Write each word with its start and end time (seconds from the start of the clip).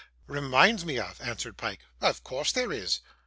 'Reminds 0.25 0.83
me 0.83 0.97
of!' 0.97 1.21
answered 1.21 1.57
Pyke. 1.57 1.81
'Of 2.01 2.23
course 2.23 2.51
there 2.51 2.71
is. 2.71 3.01